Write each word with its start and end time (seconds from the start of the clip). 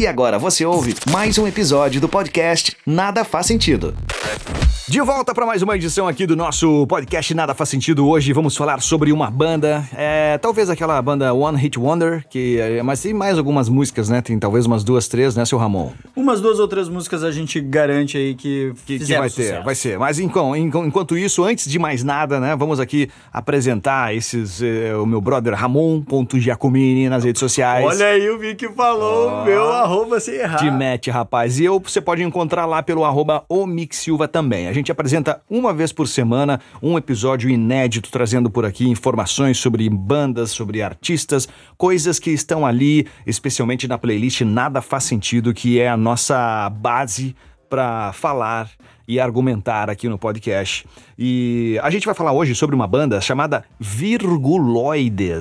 E 0.00 0.06
agora 0.06 0.38
você 0.38 0.64
ouve 0.64 0.94
mais 1.10 1.38
um 1.38 1.46
episódio 1.48 2.00
do 2.00 2.08
podcast 2.08 2.76
Nada 2.86 3.24
Faz 3.24 3.46
Sentido. 3.46 3.96
De 4.88 5.02
volta 5.02 5.34
para 5.34 5.44
mais 5.44 5.60
uma 5.60 5.76
edição 5.76 6.08
aqui 6.08 6.26
do 6.26 6.34
nosso 6.34 6.86
podcast 6.86 7.34
Nada 7.34 7.52
Faz 7.52 7.68
Sentido. 7.68 8.08
Hoje 8.08 8.32
vamos 8.32 8.56
falar 8.56 8.80
sobre 8.80 9.12
uma 9.12 9.30
banda, 9.30 9.86
é, 9.94 10.38
talvez 10.38 10.70
aquela 10.70 11.00
banda 11.02 11.34
One 11.34 11.58
Hit 11.58 11.78
Wonder, 11.78 12.26
que 12.26 12.58
é, 12.58 12.82
mas 12.82 13.02
tem 13.02 13.12
mais 13.12 13.36
algumas 13.36 13.68
músicas, 13.68 14.08
né? 14.08 14.22
Tem 14.22 14.38
talvez 14.38 14.64
umas 14.64 14.82
duas, 14.82 15.06
três, 15.06 15.36
né, 15.36 15.44
seu 15.44 15.58
Ramon? 15.58 15.90
Umas 16.16 16.40
duas 16.40 16.58
ou 16.58 16.66
três 16.66 16.88
músicas 16.88 17.22
a 17.22 17.30
gente 17.30 17.60
garante 17.60 18.16
aí 18.16 18.34
que, 18.34 18.72
que, 18.86 18.98
que 18.98 19.14
vai 19.14 19.28
sucesso. 19.28 19.56
ter, 19.56 19.62
vai 19.62 19.74
ser. 19.74 19.98
Mas 19.98 20.18
enquanto, 20.18 20.56
enquanto 20.56 21.18
isso, 21.18 21.44
antes 21.44 21.70
de 21.70 21.78
mais 21.78 22.02
nada, 22.02 22.40
né, 22.40 22.56
vamos 22.56 22.80
aqui 22.80 23.10
apresentar 23.30 24.14
esses 24.14 24.62
eh, 24.62 24.96
o 24.96 25.04
meu 25.04 25.20
brother 25.20 25.52
Ramon.giacomini 25.52 27.10
nas 27.10 27.24
redes 27.24 27.40
sociais. 27.40 27.84
Olha 27.84 28.06
aí 28.06 28.30
o 28.30 28.38
Vicky 28.38 28.68
falou, 28.70 29.42
oh, 29.42 29.44
meu 29.44 29.70
arroba 29.70 30.18
sem 30.18 30.36
errar. 30.36 30.56
Te 30.56 30.70
mete, 30.70 31.10
rapaz. 31.10 31.60
E 31.60 31.66
eu 31.66 31.78
você 31.78 32.00
pode 32.00 32.22
encontrar 32.22 32.64
lá 32.64 32.82
pelo 32.82 33.04
arroba 33.04 33.44
o 33.50 33.66
Silva 33.90 34.26
também. 34.26 34.66
A 34.66 34.77
gente 34.78 34.92
apresenta 34.92 35.42
uma 35.48 35.72
vez 35.72 35.92
por 35.92 36.08
semana 36.08 36.60
um 36.82 36.96
episódio 36.96 37.50
inédito 37.50 38.10
trazendo 38.10 38.50
por 38.50 38.64
aqui 38.64 38.88
informações 38.88 39.58
sobre 39.58 39.88
bandas, 39.88 40.50
sobre 40.50 40.82
artistas, 40.82 41.48
coisas 41.76 42.18
que 42.18 42.30
estão 42.30 42.64
ali, 42.66 43.06
especialmente 43.26 43.86
na 43.86 43.98
playlist 43.98 44.40
Nada 44.42 44.80
Faz 44.80 45.04
Sentido, 45.04 45.52
que 45.52 45.78
é 45.80 45.88
a 45.88 45.96
nossa 45.96 46.70
base 46.70 47.36
para 47.68 48.12
falar 48.12 48.70
e 49.06 49.20
argumentar 49.20 49.90
aqui 49.90 50.08
no 50.08 50.18
podcast. 50.18 50.86
E 51.18 51.78
a 51.82 51.90
gente 51.90 52.06
vai 52.06 52.14
falar 52.14 52.32
hoje 52.32 52.54
sobre 52.54 52.74
uma 52.74 52.86
banda 52.86 53.20
chamada 53.20 53.64
Virguloides. 53.78 55.38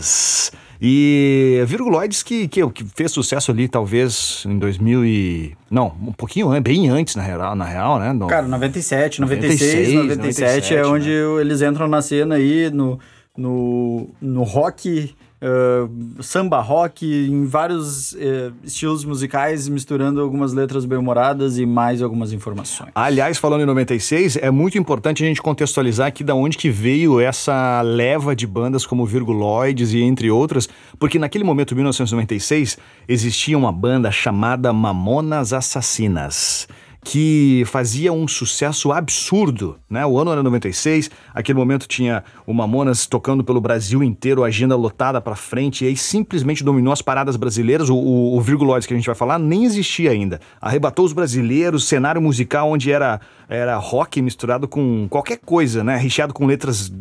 E 0.81 1.63
Virguloides 1.66 2.22
que, 2.22 2.48
que, 2.48 2.67
que, 2.70 2.86
fez 2.95 3.12
sucesso 3.12 3.52
ali 3.52 3.67
talvez 3.67 4.44
em 4.45 4.59
2000 4.59 5.05
e... 5.05 5.58
Não, 5.72 5.88
um 6.02 6.13
pouquinho 6.13 6.50
bem 6.62 6.90
antes 6.90 7.16
na 7.16 7.23
real, 7.23 7.55
na 7.55 7.66
real 7.66 8.00
né? 8.00 8.14
No... 8.14 8.28
Cara, 8.28 8.47
97, 8.47 9.22
96, 9.22 9.94
97, 9.94 10.17
97 10.17 10.75
é 10.75 10.86
onde 10.86 11.09
né? 11.09 11.42
eles 11.42 11.61
entram 11.61 11.88
na 11.88 12.02
cena 12.02 12.36
aí 12.36 12.69
no, 12.69 13.00
no, 13.36 14.09
no 14.22 14.44
rock 14.44 15.16
uh, 15.41 16.23
samba 16.23 16.59
rock, 16.61 17.05
em 17.05 17.45
vários 17.45 18.13
uh, 18.13 18.53
estilos 18.63 19.05
musicais, 19.05 19.67
misturando 19.67 20.21
algumas 20.21 20.53
letras 20.53 20.85
bem-humoradas 20.85 21.57
e 21.57 21.66
mais 21.66 22.02
algumas 22.02 22.33
informações. 22.33 22.91
Aliás, 22.95 23.38
falando 23.38 23.61
em 23.61 23.66
96, 23.66 24.38
é 24.38 24.52
muito 24.52 24.77
importante 24.77 25.23
a 25.23 25.27
gente 25.27 25.41
contextualizar 25.41 26.07
aqui 26.07 26.23
da 26.23 26.35
onde 26.35 26.57
que 26.57 26.69
veio 26.69 27.19
essa 27.19 27.81
leva 27.81 28.35
de 28.35 28.47
bandas 28.47 28.85
como 28.85 29.05
Virguloides 29.05 29.94
e 29.94 30.02
entre 30.02 30.29
outras, 30.29 30.67
porque 30.99 31.19
naquele 31.19 31.44
momento, 31.44 31.75
1996, 31.75 32.77
existia 33.07 33.57
uma 33.57 33.72
banda 33.72 34.11
chamada 34.11 34.73
Mamonas 34.73 35.53
Assassinas 35.53 36.67
que 37.09 37.63
fazia 37.67 38.11
um 38.11 38.27
sucesso 38.27 38.91
absurdo, 38.91 39.77
né? 39.89 40.05
O 40.05 40.19
ano 40.19 40.30
era 40.30 40.44
96, 40.44 41.09
aquele 41.33 41.58
momento 41.58 41.88
tinha 41.88 42.22
o 42.45 42.53
Mamonas 42.53 43.08
tocando 43.08 43.45
pelo 43.45 43.61
Brasil 43.61 44.03
inteiro, 44.03 44.44
agenda 44.44 44.75
lotada 44.75 45.22
para 45.22 45.33
frente, 45.33 45.85
e 45.85 45.88
aí 45.88 45.95
simplesmente 45.95 46.66
dominou 46.66 46.91
as 46.91 47.02
paradas 47.02 47.38
brasileiras. 47.38 47.88
O, 47.89 47.95
o, 47.95 48.35
o 48.35 48.41
Virguloides 48.41 48.85
que 48.85 48.94
a 48.94 48.97
gente 48.97 49.05
vai 49.05 49.16
falar 49.16 49.39
nem 49.39 49.63
existia 49.63 50.11
ainda. 50.11 50.41
Arrebatou 50.59 51.05
os 51.05 51.13
brasileiros, 51.13 51.88
cenário 51.88 52.22
musical 52.22 52.69
onde 52.69 52.91
era, 52.91 53.22
era 53.47 53.78
rock 53.78 54.22
misturado 54.22 54.67
com 54.67 55.08
qualquer 55.09 55.38
coisa, 55.38 55.85
né? 55.85 55.95
Recheado 55.95 56.33
com 56.33 56.45
letras 56.45 56.91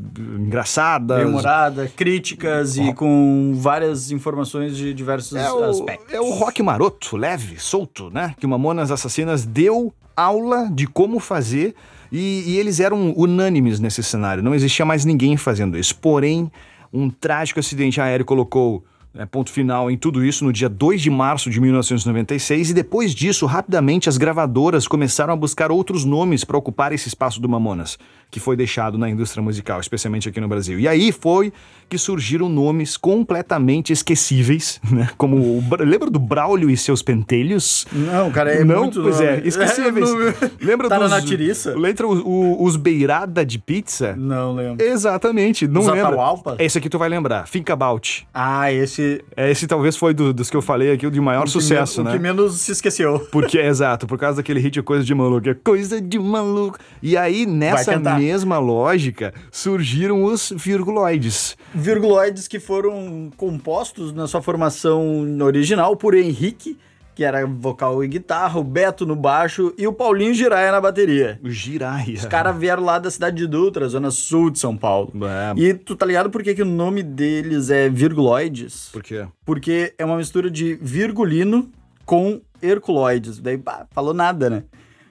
engraçadas. 0.47 1.19
Memorada, 1.19 1.91
críticas 1.95 2.77
e 2.77 2.93
com 2.95 3.53
várias 3.57 4.11
informações 4.11 4.77
de 4.77 4.95
diversos 4.95 5.37
é 5.37 5.51
o, 5.51 5.65
aspectos. 5.65 6.15
É 6.15 6.21
o 6.21 6.31
rock 6.31 6.63
maroto, 6.63 7.17
leve, 7.17 7.59
solto, 7.59 8.11
né? 8.11 8.35
Que 8.39 8.47
o 8.47 8.49
Mamonas 8.49 8.91
Assassinas 8.91 9.45
deu 9.45 9.93
aula 10.17 10.71
de 10.73 10.87
como 10.87 11.19
fazer 11.19 11.75
e, 12.11 12.45
e, 12.47 12.59
eles 12.59 12.79
eram 12.81 13.13
unânimes 13.17 13.81
nesse 13.81 14.03
cenário. 14.03 14.43
Não 14.43 14.55
existia 14.55 14.87
mais 14.87 15.05
ninguém 15.05 15.37
fazendo 15.37 15.77
isso. 15.77 15.97
Porém, 15.97 16.51
um 16.93 17.11
trágico 17.11 17.59
acidente 17.59 18.01
aéreo 18.01 18.25
colocou 18.25 18.85
é, 19.19 19.27
ponto 19.27 19.51
final 19.51 19.91
em 19.91 19.97
tudo 19.97 20.25
isso 20.25 20.45
no 20.45 20.53
dia 20.53 20.69
2 20.69 21.01
de 21.01 21.11
março 21.11 21.51
de 21.51 21.61
1996 21.61 22.71
e 22.71 22.75
depois 22.75 23.15
disso, 23.15 23.47
rapidamente, 23.47 24.09
as 24.09 24.17
gravadoras 24.17 24.87
começaram 24.87 25.33
a 25.33 25.37
buscar 25.37 25.71
outros 25.71 26.05
nomes 26.05 26.45
para 26.45 26.57
ocupar 26.57 26.93
esse 26.93 27.09
espaço 27.09 27.41
do 27.41 27.49
Mamonas 27.49 27.99
que 28.31 28.41
foi 28.41 28.57
deixado 28.57 28.99
na 28.99 29.09
indústria 29.09 29.43
musical, 29.43 29.81
especialmente 29.81 30.29
aqui 30.29 30.41
no 30.41 30.49
Brasil. 30.49 30.79
E 30.79 30.89
aí 30.89 31.13
foi 31.13 31.53
que 31.89 31.97
surgiram 31.97 32.49
nomes 32.49 32.97
completamente 32.97 33.93
esquecíveis, 33.93 34.81
né? 34.91 35.09
Como 35.17 35.37
o, 35.37 35.63
lembra 35.81 36.11
do 36.11 36.19
Braulio 36.19 36.69
e 36.69 36.77
seus 36.77 37.03
pentelhos? 37.03 37.87
Não, 37.93 38.31
cara, 38.31 38.53
é 38.53 38.65
Não, 38.65 38.83
muito 38.83 39.03
pois 39.03 39.21
é, 39.21 39.41
esquecíveis. 39.47 40.09
É, 40.11 40.51
lembra 40.65 40.89
tá 40.89 40.99
dos 40.99 41.11
na 41.11 41.23
tiriça? 41.23 41.75
Lembra 41.77 42.09
os, 42.09 42.23
os 42.25 42.77
beirada 42.77 43.47
de 43.47 43.59
pizza? 43.59 44.17
Não 44.17 44.55
lembro. 44.55 44.85
Exatamente, 44.85 45.69
não 45.69 45.83
os 45.83 45.87
lembra. 45.87 46.09
Atahualpa? 46.09 46.57
Esse 46.59 46.79
aqui 46.79 46.89
tu 46.89 46.99
vai 46.99 47.09
lembrar, 47.09 47.49
Think 47.49 47.71
About. 47.71 48.27
Ah, 48.35 48.73
esse 48.73 49.06
é, 49.37 49.51
esse 49.51 49.67
talvez 49.67 49.97
foi 49.97 50.15
do, 50.15 50.33
dos 50.33 50.51
que 50.51 50.57
eu 50.57 50.63
falei 50.63 50.93
aqui 50.93 51.07
o 51.07 51.11
de 51.11 51.21
maior 51.21 51.45
o 51.45 51.49
sucesso, 51.49 52.03
né? 52.03 52.11
O 52.11 52.13
que 52.15 52.19
menos 52.19 52.61
se 52.61 52.73
esqueceu. 52.73 53.21
Porque 53.31 53.59
é 53.59 53.67
exato, 53.69 54.07
por 54.07 54.19
causa 54.19 54.39
daquele 54.39 54.61
hit 54.61 54.81
Coisa 54.83 55.05
de 55.05 55.15
Maluco, 55.15 55.49
é 55.49 55.55
Coisa 55.55 56.01
de 56.01 56.19
Maluco. 56.19 56.79
E 57.03 57.17
aí 57.17 57.47
nessa 57.47 57.99
mesma 57.99 58.59
lógica, 58.59 59.33
surgiram 59.51 60.25
os 60.25 60.53
virguloides. 60.57 61.57
Virguloides 61.75 62.49
que 62.49 62.59
foram 62.59 63.31
compostos 63.37 64.13
na 64.13 64.27
sua 64.27 64.43
formação 64.43 65.27
original 65.43 65.97
por 65.97 66.15
Henrique, 66.15 66.79
que 67.17 67.25
era 67.25 67.47
vocal 67.47 68.05
e 68.05 68.09
guitarra, 68.09 68.61
o 68.61 68.63
Beto 68.63 69.07
no 69.07 69.17
baixo 69.17 69.73
e 69.79 69.87
o 69.87 69.93
Paulinho 69.93 70.35
Giraia 70.35 70.71
na 70.71 70.83
bateria. 70.83 71.41
O 71.43 71.49
Giraia. 71.49 72.13
Os 72.13 72.27
caras 72.27 72.55
vieram 72.55 72.85
lá 72.85 72.99
da 72.99 73.11
cidade 73.11 73.39
de 73.39 73.47
Dutra, 73.47 73.89
zona 73.89 74.11
sul 74.11 74.51
de 74.51 74.59
São 74.59 74.77
Paulo. 74.77 75.11
É. 75.25 75.59
E 75.59 75.73
tu 75.73 75.97
tá 75.97 76.05
ligado 76.05 76.29
por 76.29 76.43
que, 76.43 76.55
que 76.55 76.61
o 76.61 76.67
nome 76.67 77.03
deles 77.03 77.71
é 77.71 77.89
Virguloides? 77.89 78.91
Por 78.93 79.03
quê? 79.03 79.27
Porque 79.47 79.95
é 79.97 80.05
uma 80.05 80.19
mistura 80.19 80.51
de 80.51 80.75
virgulino 80.75 81.71
com 82.05 82.43
herculoides. 82.63 83.39
Daí, 83.39 83.57
bah, 83.57 83.87
falou 83.93 84.13
nada, 84.13 84.51
né? 84.51 84.65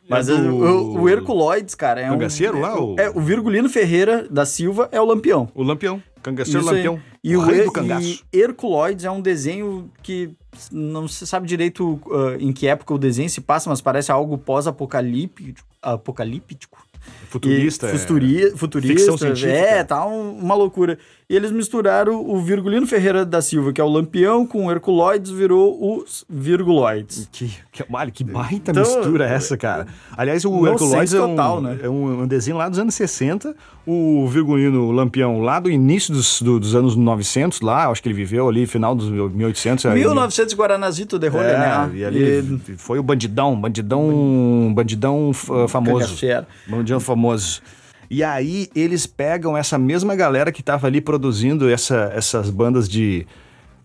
Mas 0.07 0.29
é 0.29 0.35
do... 0.35 0.55
o, 0.55 1.01
o 1.01 1.09
Herculoides, 1.09 1.73
cara, 1.73 2.01
é 2.01 2.07
Cangaceiro 2.07 2.59
um... 2.59 2.61
lá? 2.61 2.79
O... 2.79 2.95
É, 2.99 3.09
o 3.09 3.19
Virgulino 3.19 3.67
Ferreira 3.67 4.27
da 4.29 4.45
Silva 4.45 4.88
é 4.91 5.01
o 5.01 5.05
Lampião. 5.05 5.49
O 5.55 5.63
Lampião. 5.63 5.99
Cangaceiro 6.21 6.59
Isso 6.59 6.71
Lampião. 6.71 6.99
E 7.25 7.36
o, 7.36 7.41
rei 7.41 7.63
do 7.63 7.72
cangaço. 7.72 8.24
E 8.31 8.40
Herculoides 8.40 9.03
é 9.03 9.09
um 9.09 9.19
desenho 9.19 9.90
que 10.03 10.30
não 10.72 11.08
se 11.08 11.25
sabe 11.25 11.47
direito 11.47 12.00
uh, 12.06 12.36
em 12.40 12.53
que 12.53 12.68
época 12.68 12.94
o 12.94 13.00
desenho 13.00 13.28
se 13.31 13.41
passa, 13.41 13.68
mas 13.68 13.81
parece 13.81 14.12
algo 14.12 14.38
pós-apocalíptico. 14.38 15.68
Apocalíptico. 15.81 16.86
Futurista. 17.28 17.88
E, 17.88 18.46
é... 18.46 18.52
futurista. 18.56 18.94
Ficção 18.94 19.18
científica. 19.18 19.52
É, 19.52 19.84
tá 19.84 20.06
um, 20.06 20.38
uma 20.38 20.53
loucura. 20.53 21.00
E 21.28 21.36
eles 21.36 21.52
misturaram 21.52 22.24
o 22.24 22.40
Virgulino 22.40 22.86
Ferreira 22.86 23.25
da 23.25 23.41
Silva, 23.41 23.74
que 23.74 23.81
é 23.81 23.84
o 23.84 23.90
Lampião, 23.90 24.46
com 24.46 24.68
o 24.68 24.72
Herculoides, 24.72 25.31
virou 25.31 25.97
os 25.97 26.24
Virguloides. 26.30 27.28
Que, 27.31 27.52
que, 27.72 27.84
olha, 27.91 28.12
que 28.12 28.24
baita 28.24 28.69
então, 28.69 28.84
mistura 28.84 29.28
é 29.28 29.34
essa, 29.34 29.58
cara. 29.58 29.88
Aliás, 30.16 30.46
o 30.46 30.68
Herculoides 30.68 31.16
é, 31.16 31.22
um, 31.22 31.30
total, 31.30 31.62
né? 31.62 31.80
é 31.81 31.90
um, 31.90 32.22
um, 32.22 32.28
desenho 32.28 32.58
lá 32.58 32.69
dos 32.69 32.78
anos 32.78 32.94
60, 32.94 33.56
o 33.88 34.28
Virgulino 34.28 34.91
Lampião 34.91 35.41
lá 35.41 35.59
do 35.59 35.72
início 35.72 36.13
dos, 36.13 36.44
do, 36.44 36.59
dos 36.59 36.75
anos 36.75 36.96
900, 36.96 37.62
lá, 37.62 37.88
acho 37.88 38.03
que 38.03 38.07
ele 38.07 38.16
viveu 38.16 38.47
ali, 38.47 38.68
final 38.68 38.94
dos 38.94 39.09
1800. 39.09 39.86
1900 39.86 40.53
aí, 40.53 40.59
Guaranazito 40.59 41.18
de 41.18 41.28
rolha, 41.28 41.47
é, 41.47 41.57
né? 41.57 41.92
E 41.96 42.06
ali 42.06 42.62
e... 42.69 42.78
foi 42.78 43.00
o 43.00 43.03
bandidão, 43.03 43.59
bandidão, 43.59 44.72
bandidão 44.75 45.31
famoso. 45.34 46.06
Cangaceiro. 46.06 46.46
Bandidão 46.68 47.00
famoso. 47.00 47.63
E 48.09 48.23
aí 48.23 48.69
eles 48.75 49.05
pegam 49.05 49.57
essa 49.57 49.77
mesma 49.77 50.16
galera 50.16 50.51
que 50.51 50.61
estava 50.61 50.88
ali 50.88 51.01
produzindo 51.01 51.69
essa, 51.69 52.11
essas 52.13 52.49
bandas 52.49 52.88
de, 52.88 53.25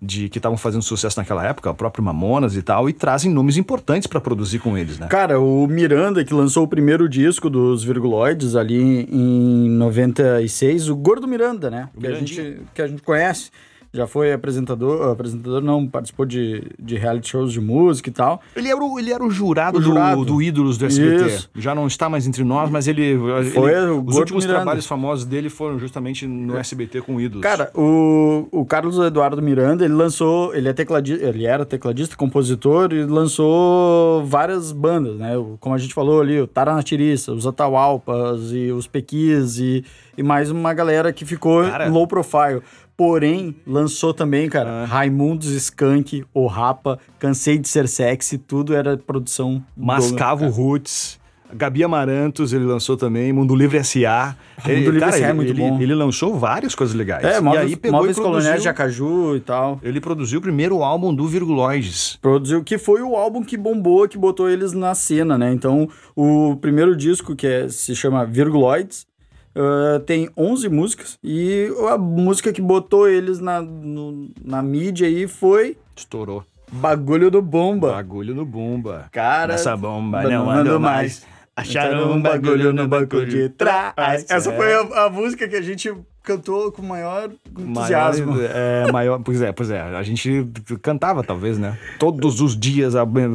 de 0.00 0.28
que 0.28 0.38
estavam 0.38 0.56
fazendo 0.56 0.82
sucesso 0.82 1.18
naquela 1.18 1.46
época, 1.46 1.70
o 1.70 1.74
próprio 1.74 2.02
Mamonas 2.02 2.56
e 2.56 2.62
tal, 2.62 2.88
e 2.88 2.92
trazem 2.92 3.32
nomes 3.32 3.56
importantes 3.56 4.06
para 4.06 4.20
produzir 4.20 4.58
com 4.58 4.76
eles, 4.76 4.98
né? 4.98 5.06
Cara, 5.08 5.38
o 5.38 5.66
Miranda, 5.66 6.24
que 6.24 6.32
lançou 6.32 6.64
o 6.64 6.68
primeiro 6.68 7.08
disco 7.08 7.50
dos 7.50 7.84
Virguloides 7.84 8.56
ali 8.56 9.08
em 9.10 9.70
96, 9.70 10.88
o 10.88 10.96
Gordo 10.96 11.28
Miranda, 11.28 11.70
né? 11.70 11.88
Que 11.98 12.06
a, 12.06 12.14
gente, 12.14 12.62
que 12.74 12.82
a 12.82 12.86
gente 12.86 13.02
conhece 13.02 13.50
já 13.92 14.06
foi 14.06 14.32
apresentador, 14.32 15.10
apresentador 15.10 15.60
não, 15.60 15.86
participou 15.86 16.24
de, 16.24 16.62
de 16.78 16.96
reality 16.96 17.30
shows 17.30 17.52
de 17.52 17.60
música 17.60 18.08
e 18.08 18.12
tal. 18.12 18.40
Ele 18.54 18.68
era 18.68 18.78
o, 18.78 18.98
ele 18.98 19.12
era 19.12 19.24
o 19.24 19.30
jurado, 19.30 19.78
o 19.78 19.82
jurado. 19.82 20.24
Do, 20.24 20.34
do 20.34 20.42
Ídolos 20.42 20.78
do 20.78 20.86
SBT. 20.86 21.26
Isso. 21.26 21.50
Já 21.56 21.74
não 21.74 21.88
está 21.88 22.08
mais 22.08 22.26
entre 22.26 22.44
nós, 22.44 22.70
mas 22.70 22.86
ele... 22.86 23.18
Foi 23.52 23.72
ele, 23.72 23.90
Os 23.90 24.16
últimos 24.16 24.44
Miranda. 24.44 24.62
trabalhos 24.62 24.86
famosos 24.86 25.24
dele 25.24 25.50
foram 25.50 25.78
justamente 25.78 26.24
no 26.24 26.56
SBT 26.56 27.00
com 27.02 27.20
Ídolos. 27.20 27.42
Cara, 27.42 27.72
o, 27.74 28.46
o 28.52 28.64
Carlos 28.64 28.96
Eduardo 28.98 29.42
Miranda, 29.42 29.84
ele 29.84 29.94
lançou... 29.94 30.54
Ele, 30.54 30.68
é 30.68 30.72
tecladista, 30.72 31.24
ele 31.26 31.44
era 31.44 31.66
tecladista, 31.66 32.16
compositor 32.16 32.92
e 32.92 33.04
lançou 33.04 34.24
várias 34.24 34.70
bandas, 34.70 35.16
né? 35.18 35.32
Como 35.58 35.74
a 35.74 35.78
gente 35.78 35.92
falou 35.92 36.20
ali, 36.20 36.40
o 36.40 36.46
Taranatiriça, 36.46 37.32
os 37.32 37.44
Atahualpas 37.44 38.52
e 38.52 38.70
os 38.70 38.86
Pequis 38.86 39.58
e, 39.58 39.84
e 40.16 40.22
mais 40.22 40.50
uma 40.50 40.72
galera 40.72 41.12
que 41.12 41.24
ficou 41.24 41.64
Cara, 41.64 41.88
low 41.88 42.06
profile 42.06 42.62
Porém, 43.00 43.56
lançou 43.66 44.12
também, 44.12 44.46
cara, 44.46 44.82
ah. 44.82 44.84
Raimundos, 44.84 45.48
Skank, 45.52 46.22
O 46.34 46.46
Rapa, 46.46 46.98
Cansei 47.18 47.56
de 47.56 47.66
Ser 47.66 47.88
Sexy, 47.88 48.36
tudo 48.36 48.74
era 48.74 48.94
produção. 48.94 49.64
Mascavo 49.74 50.44
do... 50.44 50.50
Roots. 50.50 51.18
Gabi 51.50 51.82
Amarantos, 51.82 52.52
ele 52.52 52.64
lançou 52.64 52.98
também, 52.98 53.32
Mundo 53.32 53.56
Livre 53.56 53.78
S.A. 53.78 54.36
Mundo 54.58 54.90
Livre 54.90 55.02
S.A. 55.04 55.28
é 55.28 55.32
muito 55.32 55.52
ele, 55.52 55.60
bom. 55.60 55.80
Ele 55.80 55.94
lançou 55.94 56.38
várias 56.38 56.74
coisas 56.74 56.94
legais. 56.94 57.24
É, 57.24 57.40
móveis, 57.40 57.62
e 57.62 57.66
aí 57.68 57.76
pegou 57.76 58.00
móveis 58.00 58.18
coloniais 58.18 58.60
de 58.60 58.68
Acaju 58.68 59.34
e 59.34 59.40
tal. 59.40 59.80
Ele 59.82 59.98
produziu 59.98 60.38
o 60.38 60.42
primeiro 60.42 60.82
álbum 60.82 61.14
do 61.14 61.26
Virguloides. 61.26 62.18
Produziu, 62.20 62.62
que 62.62 62.76
foi 62.76 63.00
o 63.00 63.16
álbum 63.16 63.42
que 63.42 63.56
bombou, 63.56 64.06
que 64.06 64.18
botou 64.18 64.48
eles 64.48 64.74
na 64.74 64.94
cena, 64.94 65.38
né? 65.38 65.50
Então, 65.54 65.88
o 66.14 66.54
primeiro 66.60 66.94
disco, 66.94 67.34
que 67.34 67.46
é, 67.46 67.68
se 67.70 67.96
chama 67.96 68.26
Virguloides, 68.26 69.06
Uh, 69.54 69.98
tem 70.00 70.30
11 70.36 70.68
músicas 70.68 71.18
e 71.24 71.68
a 71.88 71.98
música 71.98 72.52
que 72.52 72.62
botou 72.62 73.08
eles 73.08 73.40
na, 73.40 73.60
no, 73.60 74.30
na 74.44 74.62
mídia 74.62 75.08
aí 75.08 75.26
foi. 75.26 75.76
Estourou. 75.96 76.44
Bagulho 76.70 77.30
do 77.30 77.42
Bomba. 77.42 77.92
Bagulho 77.92 78.34
no 78.34 78.44
Bomba. 78.46 79.08
Cara. 79.10 79.54
Essa 79.54 79.76
bomba 79.76 80.22
não, 80.22 80.30
não 80.44 80.50
ando 80.50 80.80
mais. 80.80 81.24
mais. 81.24 81.40
Acharam 81.56 82.12
um 82.12 82.22
bagulho 82.22 82.72
no 82.72 82.86
banco 82.86 83.26
de 83.26 83.48
trás. 83.50 83.94
Essa 84.30 84.52
foi 84.52 84.72
a, 84.72 85.06
a 85.06 85.10
música 85.10 85.48
que 85.48 85.56
a 85.56 85.60
gente 85.60 85.92
cantou 86.22 86.70
com 86.70 86.82
maior 86.82 87.30
entusiasmo. 87.58 88.32
Maior, 88.32 88.50
é, 88.54 88.92
maior, 88.92 89.20
pois 89.20 89.40
é, 89.42 89.52
pois 89.52 89.70
é. 89.70 89.80
A 89.80 90.02
gente 90.02 90.46
cantava, 90.82 91.22
talvez, 91.22 91.58
né? 91.58 91.78
Todos 91.98 92.40
os 92.40 92.58
dias 92.58 92.94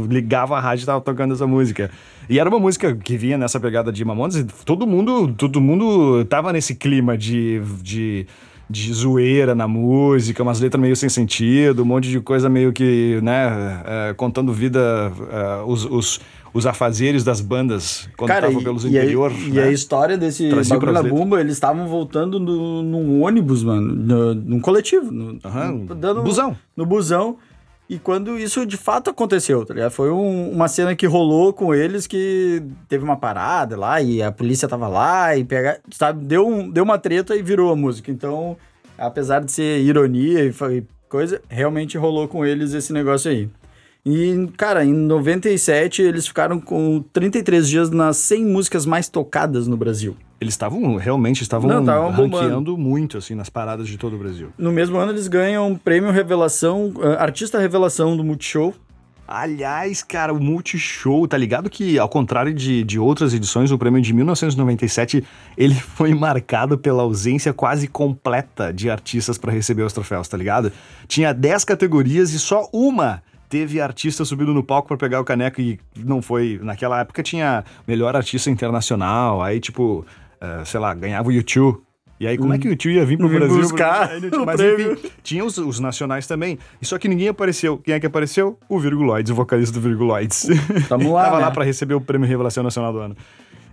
ligava 0.10 0.58
a 0.58 0.60
rádio 0.60 0.84
e 0.84 0.86
tava 0.86 1.02
tocando 1.02 1.34
essa 1.34 1.48
música. 1.48 1.90
E 2.30 2.40
era 2.40 2.50
uma 2.50 2.60
música 2.60 2.96
que 2.96 3.18
vinha 3.18 3.38
nessa 3.38 3.60
pegada 3.60 3.92
de 3.92 4.04
Mamonas 4.04 4.36
e 4.36 4.44
todo 4.44 4.88
mundo, 4.88 5.34
todo 5.34 5.62
mundo 5.62 6.26
tava 6.26 6.52
nesse 6.52 6.76
clima 6.76 7.18
de, 7.18 7.62
de 7.82 8.28
de 8.70 8.94
zoeira 8.94 9.54
na 9.54 9.68
música, 9.68 10.42
umas 10.42 10.60
letras 10.60 10.82
meio 10.82 10.96
sem 10.96 11.10
sentido, 11.10 11.84
um 11.84 11.86
monte 11.86 12.10
de 12.10 12.20
coisa 12.20 12.50
meio 12.50 12.74
que, 12.74 13.20
né, 13.22 13.82
é, 13.86 14.14
contando 14.14 14.52
vida, 14.52 15.12
é, 15.32 15.64
os, 15.66 15.86
os, 15.86 16.20
os 16.54 16.66
afazeres 16.66 17.24
das 17.24 17.42
bandas 17.42 18.10
quando 18.18 18.32
estavam 18.32 18.64
pelos 18.64 18.86
e 18.86 18.88
interior. 18.88 19.32
A, 19.32 19.34
né? 19.34 19.50
E 19.52 19.60
a 19.60 19.72
história 19.72 20.18
desse 20.18 20.50
Trazia 20.50 20.80
bagulho 20.80 20.94
na 20.94 21.04
bumba, 21.04 21.40
eles 21.40 21.54
estavam 21.54 21.88
voltando 21.88 22.40
no, 22.40 22.82
num 22.82 23.22
ônibus, 23.24 23.64
mano, 23.64 23.94
no, 23.94 24.34
num 24.34 24.60
coletivo. 24.60 25.12
No, 25.12 25.32
uhum, 25.32 25.86
dando, 25.98 26.24
busão. 26.24 26.58
No 26.76 26.86
busão. 26.86 27.38
E 27.88 28.00
quando 28.00 28.40
isso 28.40 28.66
de 28.66 28.78
fato 28.78 29.12
aconteceu, 29.12 29.64
tá 29.64 29.74
ligado? 29.74 29.92
Foi 29.92 30.12
um, 30.12 30.52
uma 30.52 30.68
cena 30.68 30.96
que 30.96 31.06
rolou 31.06 31.54
com 31.54 31.74
eles 31.74 32.08
que 32.08 32.64
teve 32.90 33.04
uma 33.04 33.16
parada 33.16 33.78
lá 33.78 34.02
e 34.02 34.24
a 34.24 34.32
polícia 34.32 34.68
tava 34.68 34.88
lá 34.88 35.38
e 35.38 35.44
pega, 35.44 35.80
sabe, 35.92 36.26
deu, 36.26 36.48
um, 36.48 36.70
deu 36.70 36.84
uma 36.84 36.98
treta 36.98 37.36
e 37.36 37.44
virou 37.44 37.72
a 37.72 37.76
música. 37.76 38.12
Então, 38.12 38.58
apesar 38.98 39.42
de 39.42 39.52
ser 39.52 39.82
ironia 39.82 40.46
e 40.46 40.52
coisa, 41.08 41.42
realmente 41.48 41.98
rolou 41.98 42.28
com 42.28 42.44
eles 42.44 42.74
esse 42.74 42.92
negócio 42.92 43.30
aí. 43.30 43.50
E, 44.04 44.48
cara, 44.58 44.84
em 44.84 44.94
97 44.94 46.02
eles 46.02 46.28
ficaram 46.28 46.60
com 46.60 47.04
33 47.14 47.68
dias 47.68 47.90
nas 47.90 48.18
100 48.18 48.46
músicas 48.46 48.86
mais 48.86 49.10
tocadas 49.10 49.68
no 49.68 49.78
Brasil. 49.78 50.16
Eles 50.40 50.54
estavam, 50.54 50.98
realmente, 50.98 51.42
estavam 51.42 51.70
Não, 51.82 52.12
ranqueando 52.12 52.78
muito, 52.78 53.18
assim, 53.18 53.36
nas 53.36 53.50
paradas 53.50 53.88
de 53.88 53.98
todo 53.98 54.16
o 54.16 54.20
Brasil. 54.20 54.50
No 54.58 54.72
mesmo 54.72 54.98
ano, 54.98 55.14
eles 55.14 55.28
ganham 55.28 55.76
prêmio 55.76 56.12
Revelação, 56.12 56.94
uh, 56.98 57.20
Artista 57.20 57.58
Revelação 57.58 58.18
do 58.18 58.24
Multishow. 58.24 58.74
Aliás, 59.28 60.04
cara, 60.04 60.32
o 60.32 60.40
Multishow, 60.40 61.28
tá 61.28 61.36
ligado 61.36 61.70
que, 61.70 61.98
ao 61.98 62.08
contrário 62.08 62.54
de, 62.54 62.84
de 62.84 63.00
outras 63.00 63.34
edições, 63.34 63.72
o 63.72 63.78
prêmio 63.78 64.00
de 64.02 64.14
1997, 64.14 65.24
ele 65.58 65.74
foi 65.96 66.14
marcado 66.14 66.78
pela 66.78 67.02
ausência 67.02 67.52
quase 67.52 67.88
completa 67.88 68.72
de 68.72 68.90
artistas 68.90 69.38
para 69.38 69.52
receber 69.52 69.84
os 69.84 69.94
troféus, 69.94 70.28
tá 70.28 70.38
ligado? 70.38 70.72
Tinha 71.08 71.34
10 71.34 71.64
categorias 71.64 72.34
e 72.34 72.40
só 72.40 72.70
uma 72.72 73.24
teve 73.50 73.80
artista 73.80 74.26
subindo 74.26 74.54
no 74.54 74.64
palco 74.64 74.88
para 74.88 74.98
pegar 74.98 75.22
o 75.22 75.24
caneco 75.24 75.62
e 75.62 75.80
não 75.98 76.22
foi. 76.22 76.60
Naquela 76.62 77.00
época 77.00 77.24
tinha 77.24 77.64
melhor 77.88 78.16
artista 78.16 78.50
internacional, 78.50 79.42
aí 79.42 79.60
tipo 79.60 80.06
uh, 80.62 80.66
sei 80.66 80.80
lá, 80.80 80.94
ganhava 80.94 81.30
o 81.30 81.32
YouTube. 81.32 81.82
E 82.18 82.26
aí, 82.26 82.38
como 82.38 82.52
hum. 82.52 82.54
é 82.54 82.58
que 82.58 82.68
o 82.68 82.72
YouTube 82.72 82.94
ia 82.94 83.06
vir 83.06 83.18
pro 83.18 83.28
Brasil? 83.28 83.58
buscar 83.58 84.10
Mas 84.46 84.62
enfim, 84.62 85.10
tinha 85.22 85.44
os, 85.44 85.58
os, 85.58 85.80
nacionais 85.80 86.26
também. 86.26 86.58
E 86.82 86.86
só 86.86 86.98
que 86.98 87.10
ninguém 87.10 87.28
apareceu. 87.28 87.78
Quem 87.78 87.94
é 87.94 88.00
que 88.00 88.06
apareceu? 88.06 88.58
O 88.70 88.80
Virguloides, 88.80 89.32
o 89.32 89.36
vocalista 89.36 89.74
do 89.74 89.82
Virguloides. 89.82 90.48
Tamo 90.88 91.14
lá, 91.14 91.24
Tava 91.26 91.38
né? 91.38 91.46
lá 91.46 91.52
para 91.52 91.66
receber 91.66 91.94
o 91.94 92.00
Prêmio 92.00 92.28
Revelação 92.28 92.64
Nacional 92.64 92.94
do 92.94 93.00
Ano. 93.00 93.18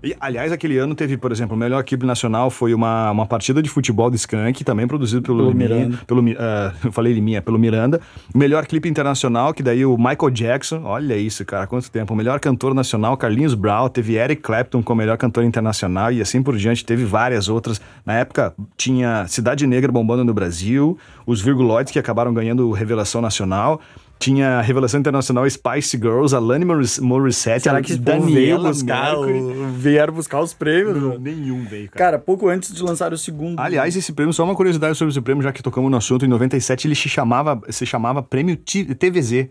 E, 0.03 0.17
aliás, 0.21 0.51
aquele 0.51 0.79
ano 0.79 0.95
teve, 0.95 1.17
por 1.17 1.31
exemplo, 1.31 1.55
o 1.55 1.59
melhor 1.59 1.81
equipe 1.81 2.05
nacional 2.05 2.51
foi 2.51 2.75
uma, 2.75 3.13
uma 3.13 3.25
partida 3.25 3.63
de 3.63 3.71
futebol 3.71 4.11
do 4.11 4.17
Skank, 4.17 4.65
também 4.65 4.87
produzido 4.89 5.23
pelo, 5.23 5.39
pelo 5.39 5.55
Miranda. 5.55 5.99
Pelo, 6.07 6.21
uh, 6.21 6.35
eu 6.85 6.91
falei 6.91 7.13
Liminha, 7.13 7.41
pelo 7.41 7.59
Miranda. 7.59 8.01
O 8.35 8.39
melhor 8.39 8.67
clipe 8.67 8.89
internacional, 8.89 9.55
que 9.55 9.63
daí 9.63 9.87
o 9.87 9.97
Michael 9.97 10.31
Jackson, 10.31 10.83
olha 10.85 11.17
isso, 11.17 11.45
cara, 11.45 11.69
quanto 11.69 11.89
tempo. 11.91 12.13
O 12.13 12.17
melhor 12.17 12.41
cantor 12.41 12.75
nacional, 12.75 13.17
Carlinhos 13.17 13.55
Brown. 13.55 13.89
Teve 13.89 14.15
Eric 14.15 14.43
Clapton 14.43 14.83
como 14.83 14.99
melhor 14.99 15.17
cantor 15.17 15.45
internacional 15.45 16.11
e 16.13 16.21
assim 16.21 16.43
por 16.43 16.57
diante. 16.57 16.85
Teve 16.85 17.05
várias 17.05 17.49
outras. 17.49 17.81
Na 18.05 18.15
época, 18.15 18.53
tinha 18.77 19.27
Cidade 19.29 19.67
Negra 19.69 19.93
bombando 19.93 20.25
no 20.25 20.35
Brasil, 20.35 20.99
os 21.25 21.41
Virguloides 21.41 21.93
que 21.93 21.99
acabaram 21.99 22.35
ganhando 22.35 22.71
Revelação 22.73 23.21
Nacional. 23.21 23.81
Tinha 24.23 24.59
a 24.59 24.61
revelação 24.61 25.01
internacional 25.01 25.49
Spice 25.51 25.97
Girls, 25.97 26.35
Alanis 26.35 27.01
Morissette, 27.01 27.65
Será 27.65 27.83
que 27.83 27.97
Daniela 27.97 28.69
buscar, 28.69 29.19
o, 29.19 29.69
vieram 29.73 30.15
buscar 30.15 30.41
os 30.41 30.55
prêmios? 30.55 30.97
Não, 30.97 31.19
nenhum 31.19 31.65
veio, 31.65 31.91
cara. 31.91 32.05
Cara, 32.05 32.19
pouco 32.21 32.49
antes 32.49 32.73
de 32.73 32.83
lançar 32.83 33.13
o 33.13 33.19
segundo. 33.19 33.59
Aliás, 33.59 33.97
esse 33.97 34.13
prêmio, 34.13 34.33
só 34.33 34.45
uma 34.45 34.55
curiosidade 34.55 34.97
sobre 34.97 35.11
esse 35.11 35.21
prêmio, 35.21 35.43
já 35.43 35.53
que 35.53 35.61
tocamos 35.61 35.91
no 35.91 35.97
assunto, 35.97 36.25
em 36.25 36.29
97 36.29 36.87
ele 36.87 36.95
se 36.95 37.09
chamava, 37.09 37.61
se 37.69 37.85
chamava 37.85 38.23
Prêmio 38.23 38.57
TVZ 38.57 39.49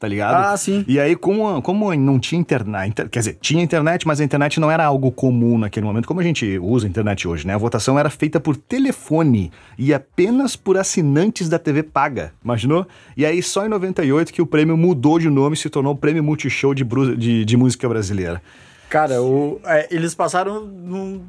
tá 0.00 0.08
ligado? 0.08 0.34
Ah, 0.34 0.56
sim. 0.56 0.82
E 0.88 0.98
aí, 0.98 1.14
como, 1.14 1.60
como 1.60 1.94
não 1.94 2.18
tinha 2.18 2.40
internet, 2.40 2.94
quer 3.10 3.18
dizer, 3.18 3.38
tinha 3.38 3.62
internet, 3.62 4.06
mas 4.06 4.18
a 4.18 4.24
internet 4.24 4.58
não 4.58 4.70
era 4.70 4.82
algo 4.82 5.12
comum 5.12 5.58
naquele 5.58 5.84
momento, 5.84 6.08
como 6.08 6.20
a 6.20 6.22
gente 6.22 6.58
usa 6.58 6.86
a 6.86 6.88
internet 6.88 7.28
hoje, 7.28 7.46
né? 7.46 7.54
A 7.54 7.58
votação 7.58 7.98
era 7.98 8.08
feita 8.08 8.40
por 8.40 8.56
telefone 8.56 9.52
e 9.78 9.92
apenas 9.92 10.56
por 10.56 10.78
assinantes 10.78 11.50
da 11.50 11.58
TV 11.58 11.82
paga, 11.82 12.32
imaginou? 12.42 12.86
E 13.14 13.26
aí, 13.26 13.42
só 13.42 13.66
em 13.66 13.68
98 13.68 14.32
que 14.32 14.40
o 14.40 14.46
prêmio 14.46 14.74
mudou 14.74 15.18
de 15.18 15.28
nome 15.28 15.54
e 15.54 15.58
se 15.58 15.68
tornou 15.68 15.92
o 15.92 15.96
Prêmio 15.96 16.24
Multishow 16.24 16.74
de, 16.74 16.82
de, 17.18 17.44
de 17.44 17.56
Música 17.58 17.86
Brasileira. 17.86 18.40
Cara, 18.90 19.22
o, 19.22 19.60
é, 19.64 19.86
eles 19.88 20.16
passaram 20.16 20.66
num, 20.66 21.22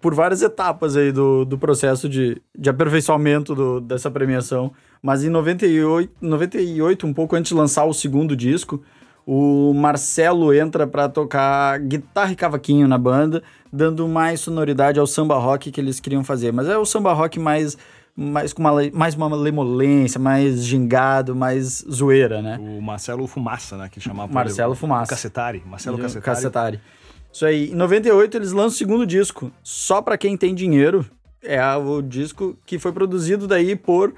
por 0.00 0.14
várias 0.14 0.42
etapas 0.42 0.96
aí 0.96 1.10
do, 1.10 1.44
do 1.44 1.58
processo 1.58 2.08
de, 2.08 2.40
de 2.56 2.70
aperfeiçoamento 2.70 3.52
do, 3.52 3.80
dessa 3.80 4.08
premiação. 4.08 4.72
Mas 5.02 5.24
em 5.24 5.28
98, 5.28 6.12
98, 6.20 7.06
um 7.08 7.12
pouco 7.12 7.34
antes 7.34 7.50
de 7.50 7.56
lançar 7.56 7.84
o 7.84 7.92
segundo 7.92 8.36
disco, 8.36 8.80
o 9.26 9.74
Marcelo 9.74 10.54
entra 10.54 10.86
para 10.86 11.08
tocar 11.08 11.80
guitarra 11.80 12.30
e 12.30 12.36
cavaquinho 12.36 12.86
na 12.86 12.96
banda, 12.96 13.42
dando 13.72 14.06
mais 14.06 14.38
sonoridade 14.38 15.00
ao 15.00 15.06
samba 15.06 15.36
rock 15.36 15.72
que 15.72 15.80
eles 15.80 15.98
queriam 15.98 16.22
fazer. 16.22 16.52
Mas 16.52 16.68
é 16.68 16.78
o 16.78 16.84
samba 16.84 17.12
rock 17.12 17.40
mais 17.40 17.76
mais 18.16 18.52
com 18.52 18.60
uma, 18.60 18.72
mais 18.92 19.14
uma 19.14 19.34
lemolência, 19.34 20.20
mais 20.20 20.64
gingado, 20.64 21.34
mais 21.34 21.84
zoeira, 21.90 22.42
né? 22.42 22.58
O 22.60 22.80
Marcelo 22.80 23.26
Fumaça, 23.26 23.76
né? 23.76 23.88
Que 23.90 24.00
chamava 24.00 24.32
Marcelo 24.32 24.74
Fumaça. 24.74 25.10
Cacetari. 25.10 25.62
Marcelo 25.66 25.96
Cacetari. 25.96 26.24
Cacetari. 26.24 26.80
Isso 27.32 27.46
aí. 27.46 27.70
Em 27.70 27.74
98 27.74 28.36
eles 28.36 28.52
lançam 28.52 28.68
o 28.68 28.78
segundo 28.78 29.06
disco, 29.06 29.52
Só 29.62 30.02
Pra 30.02 30.18
Quem 30.18 30.36
Tem 30.36 30.54
Dinheiro. 30.54 31.06
É 31.42 31.62
o 31.76 32.02
disco 32.02 32.56
que 32.66 32.78
foi 32.78 32.92
produzido 32.92 33.46
daí 33.46 33.74
por 33.74 34.14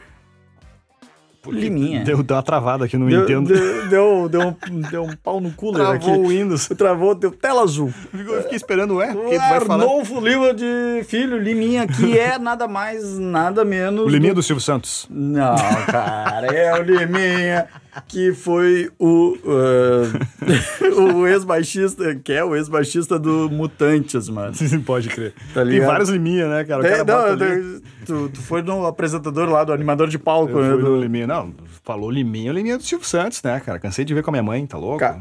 Liminha. 1.50 2.04
Deu, 2.04 2.22
deu 2.22 2.36
uma 2.36 2.42
travada 2.42 2.84
aqui, 2.84 2.96
não 2.96 3.08
deu, 3.08 3.24
entendo. 3.24 3.48
Deu, 3.48 3.88
deu, 3.88 4.28
deu, 4.28 4.56
um, 4.70 4.80
deu 4.80 5.04
um 5.04 5.16
pau 5.16 5.40
no 5.40 5.50
cooler 5.52 5.78
Travou 5.78 5.94
aqui. 5.94 6.04
Travou 6.04 6.24
o 6.24 6.28
Windows. 6.28 6.68
Travou, 6.68 7.14
deu 7.14 7.30
tela 7.32 7.62
azul. 7.62 7.92
Eu 8.14 8.42
fiquei 8.42 8.56
esperando, 8.56 8.96
ué, 8.96 9.12
o 9.12 9.30
que 9.30 9.38
vai 9.38 9.60
falar? 9.60 9.84
Arnolfo 9.84 10.20
Lima 10.20 10.54
de 10.54 11.02
Filho, 11.04 11.38
Liminha, 11.38 11.86
que 11.86 12.16
é 12.16 12.38
nada 12.38 12.68
mais, 12.68 13.18
nada 13.18 13.64
menos... 13.64 14.04
O 14.04 14.08
Liminha 14.08 14.32
do, 14.32 14.36
do 14.36 14.42
Silvio 14.42 14.62
Santos. 14.62 15.06
Não, 15.10 15.56
cara, 15.86 16.46
é 16.46 16.78
o 16.78 16.82
Liminha 16.82 17.68
que 18.00 18.32
foi 18.32 18.90
o, 18.98 19.36
uh, 19.44 21.12
o 21.14 21.26
ex-baixista, 21.26 22.14
que 22.14 22.32
é 22.32 22.42
o 22.42 22.56
ex-baixista 22.56 23.18
do 23.18 23.50
Mutantes, 23.50 24.28
mano. 24.30 24.54
Pode 24.86 25.08
crer. 25.08 25.34
Tá 25.52 25.64
Tem 25.64 25.80
vários 25.80 26.08
Liminha, 26.08 26.48
né, 26.48 26.64
cara? 26.64 26.82
O 26.82 26.86
é, 26.86 27.04
cara 27.04 27.36
não, 27.36 27.80
tu, 28.06 28.28
tu 28.30 28.40
foi 28.40 28.62
no 28.62 28.86
apresentador 28.86 29.48
lá, 29.48 29.62
do 29.62 29.72
animador 29.72 30.08
de 30.08 30.18
palco, 30.18 30.52
eu 30.52 30.62
né? 30.62 30.70
Fui 30.70 30.82
do 30.82 30.96
Liminha. 31.00 31.26
Não, 31.26 31.54
falou 31.84 32.10
Liminha, 32.10 32.50
o 32.50 32.54
Liminha 32.54 32.78
do 32.78 32.82
Silvio 32.82 33.06
Santos, 33.06 33.42
né, 33.42 33.60
cara? 33.60 33.78
Cansei 33.78 34.04
de 34.04 34.14
ver 34.14 34.22
com 34.22 34.30
a 34.30 34.32
minha 34.32 34.42
mãe, 34.42 34.66
tá 34.66 34.78
louco? 34.78 34.98
Ca... 34.98 35.20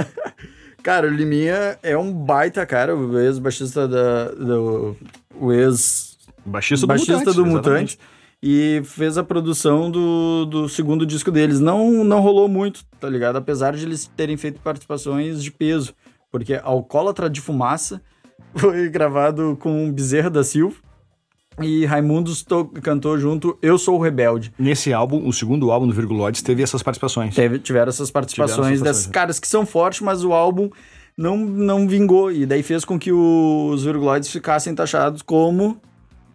cara, 0.82 1.06
o 1.06 1.10
Liminha 1.10 1.78
é 1.82 1.96
um 1.96 2.12
baita, 2.12 2.66
cara, 2.66 2.94
o 2.94 3.18
ex-baixista 3.18 3.88
da... 3.88 4.26
Do, 4.32 4.96
o 5.34 5.52
ex... 5.52 6.18
Baixista 6.44 6.86
do 6.86 6.88
baixista 6.88 7.18
Mutante. 7.18 7.36
Do 7.36 7.46
Mutante 7.46 7.98
e 8.48 8.80
fez 8.84 9.18
a 9.18 9.24
produção 9.24 9.90
do, 9.90 10.46
do 10.46 10.68
segundo 10.68 11.04
disco 11.04 11.32
deles. 11.32 11.58
Não, 11.58 12.04
não 12.04 12.20
rolou 12.20 12.46
muito, 12.48 12.84
tá 13.00 13.10
ligado? 13.10 13.34
Apesar 13.34 13.74
de 13.74 13.84
eles 13.84 14.08
terem 14.16 14.36
feito 14.36 14.60
participações 14.60 15.42
de 15.42 15.50
peso, 15.50 15.92
porque 16.30 16.60
Alcoólatra 16.62 17.28
de 17.28 17.40
Fumaça 17.40 18.00
foi 18.54 18.88
gravado 18.88 19.56
com 19.60 19.92
Bezerra 19.92 20.30
da 20.30 20.44
Silva. 20.44 20.76
E 21.60 21.86
Raimundos 21.86 22.44
cantou 22.82 23.18
junto 23.18 23.58
Eu 23.62 23.78
Sou 23.78 23.98
o 23.98 24.02
Rebelde. 24.02 24.52
Nesse 24.58 24.92
álbum, 24.92 25.26
o 25.26 25.32
segundo 25.32 25.72
álbum 25.72 25.88
do 25.88 25.94
Virguloides, 25.94 26.42
teve 26.42 26.62
essas 26.62 26.82
participações. 26.82 27.34
Teve, 27.34 27.58
tiveram 27.58 27.88
essas 27.88 28.10
participações 28.10 28.82
desses 28.82 29.06
caras 29.06 29.40
que 29.40 29.48
são 29.48 29.64
fortes, 29.64 30.02
mas 30.02 30.22
o 30.22 30.34
álbum 30.34 30.70
não, 31.16 31.36
não 31.38 31.88
vingou. 31.88 32.30
E 32.30 32.44
daí 32.44 32.62
fez 32.62 32.84
com 32.84 32.98
que 32.98 33.10
os 33.10 33.82
Virguloides 33.84 34.30
ficassem 34.30 34.74
taxados 34.74 35.22
como 35.22 35.80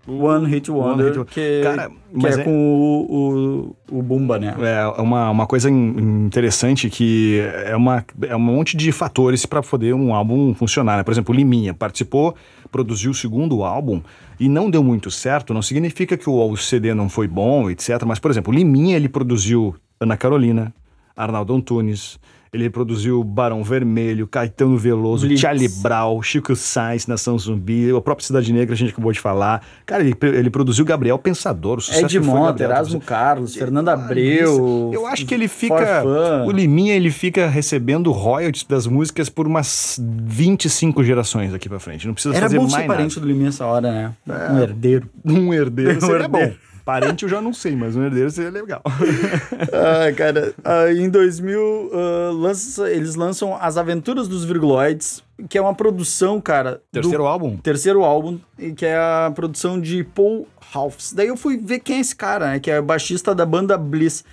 One 0.07 0.47
Hit 0.47 0.71
Wonder, 0.71 1.07
One 1.07 1.17
hit... 1.19 1.25
que, 1.31 1.61
Cara, 1.63 1.89
que 1.89 2.25
é, 2.25 2.29
é, 2.29 2.43
com 2.43 2.51
o, 2.51 3.75
o, 3.91 3.97
o 3.99 4.01
Bumba, 4.01 4.39
né? 4.39 4.55
É 4.59 5.01
uma, 5.01 5.29
uma 5.29 5.45
coisa 5.45 5.69
interessante 5.69 6.89
que 6.89 7.39
é, 7.65 7.75
uma, 7.75 8.03
é 8.23 8.35
um 8.35 8.39
monte 8.39 8.75
de 8.75 8.91
fatores 8.91 9.45
para 9.45 9.61
poder 9.61 9.93
um 9.93 10.13
álbum 10.13 10.53
funcionar. 10.55 10.97
Né? 10.97 11.03
Por 11.03 11.11
exemplo, 11.11 11.33
Liminha 11.35 11.73
participou, 11.73 12.35
produziu 12.71 13.11
o 13.11 13.13
segundo 13.13 13.63
álbum 13.63 14.01
e 14.39 14.49
não 14.49 14.71
deu 14.71 14.83
muito 14.83 15.11
certo. 15.11 15.53
Não 15.53 15.61
significa 15.61 16.17
que 16.17 16.29
o, 16.29 16.49
o 16.49 16.57
CD 16.57 16.93
não 16.95 17.07
foi 17.07 17.27
bom, 17.27 17.69
etc. 17.69 18.01
Mas, 18.05 18.17
por 18.17 18.31
exemplo, 18.31 18.51
Liminha 18.51 18.95
ele 18.95 19.07
produziu 19.07 19.75
Ana 19.99 20.17
Carolina, 20.17 20.73
Arnaldo 21.15 21.53
Antunes, 21.53 22.19
ele 22.53 22.69
produziu 22.69 23.23
Barão 23.23 23.63
Vermelho, 23.63 24.27
Caetano 24.27 24.77
Veloso, 24.77 25.25
Blitz. 25.25 25.39
Charlie 25.39 25.69
Brown, 25.69 26.21
Chico 26.21 26.53
Sainz, 26.53 27.07
Nação 27.07 27.39
Zumbi, 27.39 27.89
a 27.95 28.01
própria 28.01 28.27
Cidade 28.27 28.51
Negra, 28.51 28.73
a 28.73 28.77
gente 28.77 28.91
acabou 28.91 29.11
de 29.13 29.21
falar. 29.21 29.65
Cara, 29.85 30.03
ele, 30.03 30.13
ele 30.21 30.49
produziu 30.49 30.83
Gabriel 30.83 31.17
Pensador, 31.17 31.77
o 31.77 31.81
sucesso 31.81 32.05
Ed 32.05 32.19
Mota, 32.19 32.61
Erasmo 32.61 32.99
Carlos, 32.99 33.55
Fernando 33.55 33.87
Abreu. 33.87 34.91
Eu 34.93 35.07
acho 35.07 35.25
que 35.25 35.33
ele 35.33 35.47
fica. 35.47 36.03
O 36.45 36.51
Liminha, 36.51 36.93
ele 36.93 37.09
fica 37.09 37.47
recebendo 37.47 38.11
royalties 38.11 38.65
das 38.65 38.85
músicas 38.85 39.29
por 39.29 39.47
umas 39.47 39.97
25 40.01 41.05
gerações 41.05 41.53
aqui 41.53 41.69
pra 41.69 41.79
frente. 41.79 42.05
Não 42.05 42.13
precisa 42.13 42.35
Era 42.35 42.47
fazer 42.47 42.57
mais 42.57 42.71
nada. 42.71 42.83
Era 42.83 42.87
bom 42.87 42.93
ser 42.93 42.97
parente 42.97 43.19
do 43.21 43.27
Liminha 43.27 43.49
essa 43.49 43.65
hora, 43.65 43.89
né? 43.89 44.13
É. 44.27 44.51
Um 44.51 44.59
herdeiro. 44.59 45.09
Um 45.23 45.53
herdeiro, 45.53 45.95
um 45.97 46.01
seria 46.01 46.23
herdeiro. 46.23 46.49
bom. 46.49 46.70
Parente 46.83 47.23
eu 47.23 47.29
já 47.29 47.41
não 47.41 47.53
sei, 47.53 47.75
mas 47.75 47.95
um 47.95 48.03
herdeiro 48.03 48.29
seria 48.29 48.49
legal. 48.49 48.81
ah, 48.85 50.11
cara, 50.15 50.53
ah, 50.63 50.91
em 50.91 51.09
2000 51.09 51.59
uh, 51.59 52.31
lança, 52.33 52.89
eles 52.89 53.15
lançam 53.15 53.55
As 53.55 53.77
Aventuras 53.77 54.27
dos 54.27 54.43
Virguloides, 54.43 55.23
que 55.49 55.57
é 55.57 55.61
uma 55.61 55.73
produção, 55.73 56.41
cara. 56.41 56.81
Terceiro 56.91 57.25
álbum? 57.25 57.57
Terceiro 57.57 58.03
álbum, 58.03 58.39
que 58.75 58.85
é 58.85 58.95
a 58.95 59.31
produção 59.33 59.79
de 59.79 60.03
Paul 60.03 60.47
Halfs. 60.73 61.13
Daí 61.13 61.27
eu 61.27 61.37
fui 61.37 61.57
ver 61.57 61.79
quem 61.79 61.97
é 61.97 61.99
esse 61.99 62.15
cara, 62.15 62.51
né? 62.51 62.59
Que 62.59 62.71
é 62.71 62.79
o 62.79 62.83
baixista 62.83 63.35
da 63.35 63.45
banda 63.45 63.77
Bliss. 63.77 64.23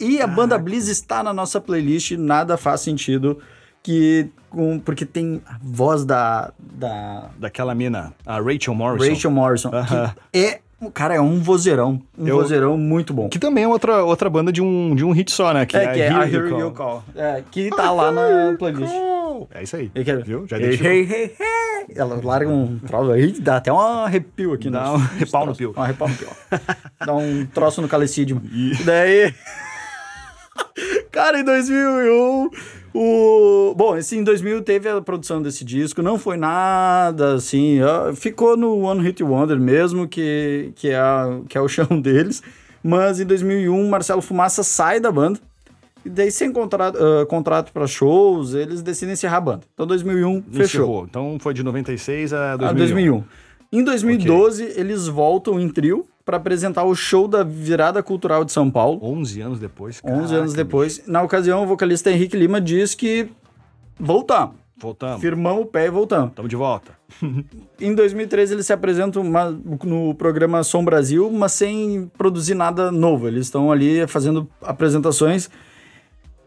E 0.00 0.20
a 0.20 0.24
ah, 0.24 0.26
banda 0.26 0.58
Bliss 0.58 0.88
está 0.88 1.22
na 1.22 1.32
nossa 1.32 1.60
playlist, 1.60 2.12
nada 2.12 2.56
faz 2.56 2.80
sentido 2.80 3.38
que 3.82 4.28
com, 4.50 4.78
porque 4.78 5.04
tem 5.04 5.42
a 5.46 5.58
voz 5.62 6.04
da, 6.04 6.52
da 6.58 7.30
daquela 7.38 7.74
mina, 7.74 8.12
a 8.24 8.40
Rachel 8.40 8.74
Morrison. 8.74 9.08
Rachel 9.08 9.30
Morrison, 9.30 9.68
uh 9.68 9.72
-huh. 9.72 10.14
é 10.32 10.60
Cara, 10.90 11.14
é 11.14 11.20
um 11.20 11.40
vozeirão. 11.40 12.00
Um 12.18 12.26
eu, 12.26 12.36
vozeirão 12.36 12.76
muito 12.76 13.14
bom. 13.14 13.28
Que 13.28 13.38
também 13.38 13.64
é 13.64 13.68
outra, 13.68 14.02
outra 14.04 14.28
banda 14.28 14.52
de 14.52 14.60
um, 14.60 14.94
de 14.94 15.04
um 15.04 15.12
hit 15.12 15.30
só, 15.30 15.52
né? 15.52 15.64
Que 15.66 15.76
é, 15.76 15.84
é, 15.84 15.92
que 15.92 16.00
é 16.00 16.08
a 16.08 16.28
Hear 16.28 16.48
You 16.48 16.72
Call. 16.72 17.04
É, 17.14 17.42
que 17.50 17.70
tá 17.70 17.90
lá 17.90 18.10
na 18.10 18.56
playlist. 18.58 18.92
É 19.52 19.62
isso 19.62 19.76
aí. 19.76 19.90
Viu? 20.24 20.46
Já 20.46 20.58
hey, 20.58 20.78
hey, 20.80 21.08
hey, 21.10 21.36
hey. 21.38 21.96
Ela 21.96 22.20
larga 22.22 22.50
um 22.50 22.78
troço 22.78 23.10
aí, 23.10 23.32
dá 23.40 23.56
até 23.56 23.72
um 23.72 23.80
arrepio 23.80 24.52
aqui. 24.52 24.70
Dá 24.70 24.92
um 24.92 24.96
repau 25.18 25.46
no 25.46 25.54
pio. 25.54 25.74
Um 25.76 25.82
repau 25.82 26.08
no 26.08 26.14
pio. 26.14 26.28
dá 27.04 27.14
um 27.14 27.46
troço 27.46 27.82
no 27.82 27.88
calecídio. 27.88 28.40
E 28.52 28.74
daí... 28.84 29.34
Cara, 31.10 31.40
em 31.40 31.44
2001 31.44 32.50
o... 32.94 33.74
Bom, 33.74 33.96
esse 33.96 34.16
em 34.16 34.24
2000 34.24 34.62
teve 34.62 34.88
a 34.88 35.00
produção 35.00 35.40
desse 35.40 35.64
disco, 35.64 36.02
não 36.02 36.18
foi 36.18 36.36
nada 36.36 37.34
assim, 37.34 37.78
ficou 38.14 38.56
no 38.56 38.78
One 38.80 39.02
Hit 39.02 39.22
Wonder 39.22 39.58
mesmo, 39.58 40.06
que, 40.06 40.72
que, 40.76 40.90
é, 40.90 41.00
que 41.48 41.56
é 41.56 41.60
o 41.60 41.68
chão 41.68 41.86
deles. 42.00 42.42
Mas 42.82 43.20
em 43.20 43.26
2001, 43.26 43.88
Marcelo 43.88 44.20
Fumaça 44.20 44.62
sai 44.62 44.98
da 44.98 45.10
banda. 45.10 45.38
E 46.04 46.10
daí, 46.10 46.32
sem 46.32 46.52
contrato, 46.52 46.98
uh, 46.98 47.24
contrato 47.26 47.72
para 47.72 47.86
shows, 47.86 48.54
eles 48.54 48.82
decidem 48.82 49.12
encerrar 49.12 49.36
a 49.36 49.40
banda. 49.40 49.60
Então, 49.72 49.86
2001 49.86 50.42
fechou. 50.42 50.64
Encerrou. 50.64 51.06
Então, 51.08 51.36
foi 51.40 51.54
de 51.54 51.62
96 51.62 52.32
a 52.32 52.56
2001. 52.56 52.68
A 52.68 52.72
2001. 52.72 53.24
Em 53.72 53.84
2012, 53.84 54.64
okay. 54.64 54.80
eles 54.80 55.06
voltam 55.06 55.60
em 55.60 55.68
trio 55.68 56.06
para 56.24 56.36
apresentar 56.36 56.84
o 56.84 56.94
show 56.94 57.26
da 57.26 57.42
Virada 57.42 58.02
Cultural 58.02 58.44
de 58.44 58.52
São 58.52 58.70
Paulo. 58.70 58.98
11 59.02 59.40
anos 59.40 59.60
depois. 59.60 60.00
Caraca, 60.00 60.22
11 60.22 60.34
anos 60.34 60.54
depois. 60.54 60.98
Bicho. 60.98 61.10
Na 61.10 61.22
ocasião, 61.22 61.62
o 61.62 61.66
vocalista 61.66 62.10
Henrique 62.10 62.36
Lima 62.36 62.60
diz 62.60 62.94
que 62.94 63.28
voltamos. 63.98 64.56
Voltamos. 64.76 65.20
Firmamos 65.20 65.62
o 65.62 65.66
pé 65.66 65.86
e 65.86 65.90
voltamos. 65.90 66.30
Estamos 66.30 66.48
de 66.48 66.56
volta. 66.56 66.92
em 67.80 67.94
2013, 67.94 68.54
eles 68.54 68.66
se 68.66 68.72
apresentam 68.72 69.22
no 69.84 70.14
programa 70.14 70.64
Som 70.64 70.84
Brasil, 70.84 71.30
mas 71.30 71.52
sem 71.52 72.10
produzir 72.18 72.54
nada 72.54 72.90
novo. 72.90 73.28
Eles 73.28 73.46
estão 73.46 73.70
ali 73.70 74.06
fazendo 74.08 74.48
apresentações 74.60 75.48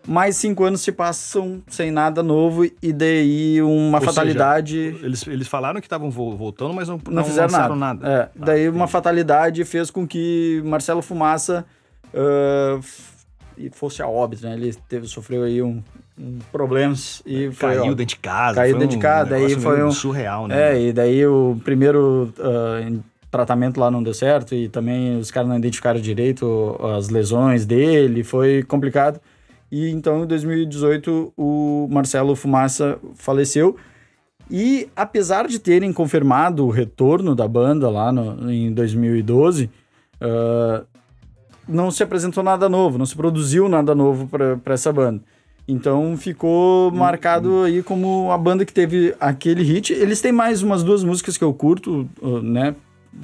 mais 0.07 0.35
cinco 0.35 0.63
anos 0.63 0.81
se 0.81 0.91
passam 0.91 1.61
sem 1.67 1.91
nada 1.91 2.21
novo 2.21 2.65
e 2.65 2.93
daí 2.93 3.61
uma 3.61 3.99
Ou 3.99 4.03
fatalidade. 4.03 4.93
Seja, 4.93 5.05
eles, 5.05 5.27
eles 5.27 5.47
falaram 5.47 5.79
que 5.79 5.87
estavam 5.87 6.09
voltando, 6.09 6.73
mas 6.73 6.87
não, 6.87 6.99
não, 7.05 7.13
não 7.13 7.23
fizeram 7.23 7.51
nada. 7.51 7.75
nada. 7.75 8.07
É, 8.07 8.21
ah, 8.21 8.29
daí 8.35 8.61
entendi. 8.63 8.75
uma 8.75 8.87
fatalidade 8.87 9.65
fez 9.65 9.89
com 9.89 10.07
que 10.07 10.61
Marcelo 10.65 11.01
Fumaça 11.01 11.65
uh, 12.13 12.81
fosse 13.71 14.01
a 14.01 14.07
óbito, 14.07 14.45
né? 14.45 14.53
Ele 14.53 14.73
teve, 14.87 15.07
sofreu 15.07 15.43
aí 15.43 15.61
um, 15.61 15.81
um 16.19 16.39
problemas 16.51 17.21
e 17.25 17.51
foi, 17.51 17.69
caiu 17.69 17.83
ó, 17.83 17.85
dentro 17.87 18.05
de 18.05 18.17
casa. 18.17 18.55
Caiu 18.55 18.77
dentro 18.77 18.95
um 18.95 18.99
de 18.99 19.01
casa, 19.01 19.29
daí 19.31 19.55
foi 19.59 19.83
um 19.83 19.91
surreal, 19.91 20.47
né? 20.47 20.73
É, 20.73 20.81
e 20.81 20.93
daí 20.93 21.25
o 21.25 21.59
primeiro 21.63 22.33
uh, 22.37 23.03
tratamento 23.31 23.79
lá 23.79 23.89
não 23.91 24.03
deu 24.03 24.13
certo 24.13 24.55
e 24.55 24.69
também 24.69 25.17
os 25.17 25.31
caras 25.31 25.49
não 25.49 25.57
identificaram 25.57 25.99
direito 25.99 26.79
as 26.95 27.09
lesões 27.09 27.65
dele, 27.65 28.23
foi 28.23 28.63
complicado. 28.63 29.19
E 29.71 29.89
então, 29.89 30.23
em 30.23 30.27
2018, 30.27 31.33
o 31.35 31.87
Marcelo 31.89 32.35
Fumaça 32.35 32.97
faleceu. 33.15 33.75
E 34.49 34.87
apesar 34.95 35.47
de 35.47 35.57
terem 35.59 35.91
confirmado 35.91 36.65
o 36.65 36.69
retorno 36.69 37.35
da 37.35 37.47
banda 37.47 37.89
lá 37.89 38.11
no, 38.11 38.51
em 38.51 38.71
2012, 38.71 39.69
uh, 40.21 40.85
não 41.67 41.89
se 41.89 42.03
apresentou 42.03 42.43
nada 42.43 42.69
novo, 42.69 42.97
não 42.97 43.05
se 43.05 43.15
produziu 43.15 43.67
nada 43.67 43.95
novo 43.95 44.27
para 44.27 44.73
essa 44.73 44.93
banda. 44.93 45.21
Então 45.67 46.15
ficou 46.15 46.91
hum, 46.91 46.95
marcado 46.95 47.49
hum. 47.49 47.63
aí 47.63 47.81
como 47.81 48.31
a 48.31 48.37
banda 48.37 48.65
que 48.65 48.73
teve 48.73 49.15
aquele 49.19 49.63
hit. 49.63 49.93
Eles 49.93 50.21
têm 50.21 50.31
mais 50.31 50.61
umas 50.61 50.83
duas 50.83 51.03
músicas 51.03 51.37
que 51.37 51.43
eu 51.43 51.53
curto, 51.53 52.07
uh, 52.21 52.41
né? 52.41 52.75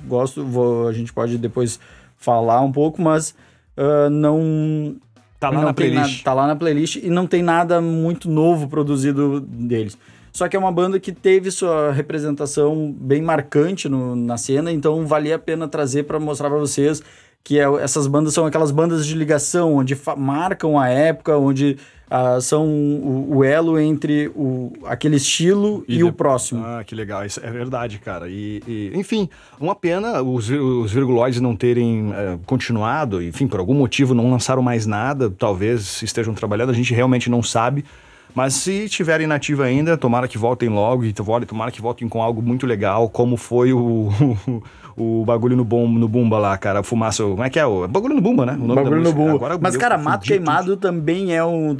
Gosto, 0.08 0.44
vou, 0.44 0.88
a 0.88 0.94
gente 0.94 1.14
pode 1.14 1.38
depois 1.38 1.80
falar 2.18 2.62
um 2.62 2.72
pouco, 2.72 3.02
mas 3.02 3.36
uh, 3.78 4.10
não 4.10 4.96
Tá 5.42 5.50
lá 5.50 5.64
na 5.64 5.74
playlist. 5.74 6.24
Tá 6.24 6.34
lá 6.36 6.46
na 6.46 6.56
playlist 6.56 6.98
e 6.98 7.10
não 7.10 7.26
tem 7.26 7.42
nada 7.42 7.82
muito 7.82 8.30
novo 8.30 8.68
produzido 8.68 9.40
deles. 9.42 9.98
Só 10.32 10.48
que 10.48 10.56
é 10.56 10.60
uma 10.60 10.72
banda 10.72 11.00
que 11.00 11.12
teve 11.12 11.50
sua 11.50 11.92
representação 11.92 12.96
bem 12.96 13.24
marcante 13.24 13.90
no, 13.90 14.16
na 14.16 14.38
cena, 14.38 14.72
então 14.72 15.08
valia 15.08 15.38
a 15.38 15.40
pena 15.40 15.68
trazer 15.68 16.04
para 16.04 16.20
mostrar 16.20 16.48
para 16.48 16.60
vocês 16.60 17.02
que 17.44 17.60
é, 17.60 17.64
essas 17.82 18.06
bandas 18.06 18.36
são 18.36 18.46
aquelas 18.46 18.70
bandas 18.70 19.04
de 19.04 19.16
ligação, 19.16 19.78
onde 19.78 19.98
marcam 20.16 20.78
a 20.78 20.88
época, 20.90 21.36
onde 21.36 21.76
uh, 22.12 22.42
são 22.42 22.68
o, 22.68 23.38
o, 23.38 23.44
elo 23.44 23.80
entre 23.80 24.28
o, 24.36 24.74
aquele 24.86 25.16
estilo 25.16 25.84
e, 25.88 25.96
e 25.96 25.98
de... 25.98 26.04
o 26.04 26.12
próximo. 26.12 26.64
Ah, 26.64 26.84
que 26.84 26.94
legal, 26.94 27.26
isso 27.26 27.40
é 27.42 27.50
verdade, 27.50 27.98
cara. 28.00 28.30
E, 28.30 28.62
e 28.68 28.92
enfim, 28.94 29.30
uma 29.60 29.74
pena 29.74 30.22
os, 30.22 30.50
os 30.50 30.92
virguloides 30.92 31.40
não 31.40 31.56
terem 31.56 32.10
uh, 32.10 32.40
continuado, 32.46 33.24
enfim, 33.24 33.48
por 33.48 33.60
algum 33.60 33.74
motivo 33.74 34.14
não 34.14 34.30
lançaram 34.30 34.62
mais 34.62 34.86
nada, 34.86 35.30
talvez 35.30 36.02
estejam 36.04 36.34
trabalhando, 36.34 36.70
a 36.70 36.74
gente 36.74 36.94
realmente 36.94 37.30
não 37.30 37.42
sabe. 37.42 37.86
Mas 38.34 38.54
se 38.54 38.86
estiverem 38.86 39.28
nativa 39.28 39.66
ainda, 39.66 39.98
tomara 39.98 40.28
que 40.28 40.38
voltem 40.38 40.70
logo 40.70 41.04
e 41.06 41.14
tomara 41.14 41.72
que 41.72 41.82
voltem 41.82 42.08
com 42.08 42.22
algo 42.22 42.42
muito 42.42 42.66
legal, 42.66 43.10
como 43.10 43.36
foi 43.38 43.74
o, 43.74 44.10
o 44.96 45.24
bagulho 45.26 45.56
no, 45.56 45.66
bom, 45.66 45.88
no 45.88 46.08
Bumba 46.08 46.38
lá, 46.38 46.58
cara. 46.58 46.84
Fumaça. 46.84 47.24
Como 47.24 47.44
é 47.44 47.50
que 47.50 47.60
é? 47.60 47.66
O 47.66 47.88
bagulho 47.88 48.16
no 48.16 48.22
Bumba, 48.22 48.46
né? 48.46 48.54
O 48.54 48.68
nome 48.68 48.76
bagulho 48.76 49.02
no 49.02 49.14
Bumba. 49.14 49.36
Agora, 49.36 49.58
mas, 49.60 49.76
cara, 49.78 49.98
mato 49.98 50.26
queimado 50.26 50.78
também 50.78 51.36
é 51.36 51.44
um. 51.44 51.76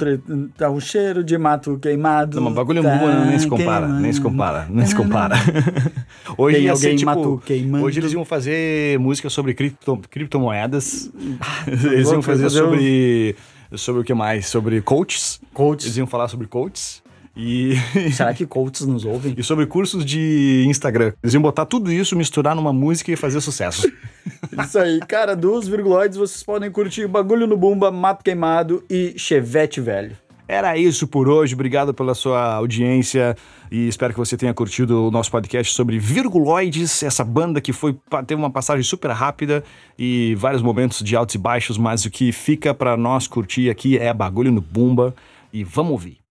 Tá 0.56 0.70
um 0.70 0.80
cheiro 0.80 1.24
de 1.24 1.36
mato 1.38 1.78
queimado. 1.78 2.36
Não, 2.36 2.44
mas 2.44 2.54
bagulho 2.54 2.82
tá 2.82 2.92
no 2.92 2.98
Bumba 2.98 3.24
nem 3.24 3.38
se 3.38 3.46
compara. 3.46 3.88
Nem 3.88 4.12
se 4.12 4.20
compara. 4.20 4.66
Nem 4.68 4.86
se 4.86 4.94
compara. 4.94 5.36
hoje 6.36 6.56
Tem 6.56 6.66
ia 6.66 6.76
ser, 6.76 6.96
tipo, 6.96 7.38
queimando. 7.38 7.84
Hoje 7.84 8.00
eles 8.00 8.12
iam 8.12 8.24
fazer 8.24 8.98
música 8.98 9.30
sobre 9.30 9.54
cripto, 9.54 10.00
criptomoedas. 10.10 11.10
eles 11.66 12.10
iam 12.10 12.22
fazer, 12.22 12.44
fazer 12.44 12.58
sobre. 12.58 13.36
Sobre 13.76 14.02
o 14.02 14.04
que 14.04 14.14
mais? 14.14 14.46
Sobre 14.46 14.80
coaches. 14.80 15.40
Coaches. 15.52 15.86
Eles 15.86 15.96
iam 15.96 16.06
falar 16.06 16.28
sobre 16.28 16.46
coaches. 16.46 17.02
E... 17.36 17.74
Será 18.12 18.34
que 18.34 18.44
coaches 18.46 18.86
nos 18.86 19.04
ouvem? 19.04 19.34
E 19.36 19.42
sobre 19.42 19.66
cursos 19.66 20.04
de 20.04 20.64
Instagram. 20.68 21.12
Eles 21.22 21.34
iam 21.34 21.42
botar 21.42 21.66
tudo 21.66 21.90
isso, 21.90 22.16
misturar 22.16 22.54
numa 22.54 22.72
música 22.72 23.10
e 23.10 23.16
fazer 23.16 23.40
sucesso. 23.40 23.90
isso 24.64 24.78
aí. 24.78 25.00
Cara, 25.00 25.34
dos 25.34 25.66
virguloides 25.66 26.16
vocês 26.16 26.42
podem 26.42 26.70
curtir 26.70 27.06
Bagulho 27.06 27.46
no 27.46 27.56
Bumba, 27.56 27.90
Mato 27.90 28.22
Queimado 28.22 28.84
e 28.88 29.14
Chevette 29.16 29.80
Velho. 29.80 30.16
Era 30.52 30.76
isso 30.76 31.08
por 31.08 31.30
hoje. 31.30 31.54
Obrigado 31.54 31.94
pela 31.94 32.14
sua 32.14 32.56
audiência 32.56 33.34
e 33.70 33.88
espero 33.88 34.12
que 34.12 34.18
você 34.18 34.36
tenha 34.36 34.52
curtido 34.52 35.08
o 35.08 35.10
nosso 35.10 35.30
podcast 35.30 35.72
sobre 35.72 35.98
Virguloides, 35.98 37.02
essa 37.02 37.24
banda 37.24 37.58
que 37.58 37.72
foi 37.72 37.96
teve 38.26 38.38
uma 38.38 38.50
passagem 38.50 38.82
super 38.82 39.10
rápida 39.12 39.64
e 39.98 40.34
vários 40.34 40.60
momentos 40.60 41.02
de 41.02 41.16
altos 41.16 41.36
e 41.36 41.38
baixos, 41.38 41.78
mas 41.78 42.04
o 42.04 42.10
que 42.10 42.32
fica 42.32 42.74
para 42.74 42.98
nós 42.98 43.26
curtir 43.26 43.70
aqui 43.70 43.96
é 43.96 44.12
bagulho 44.12 44.52
no 44.52 44.60
Bumba 44.60 45.14
e 45.54 45.64
vamos 45.64 45.92
ouvir. 45.92 46.18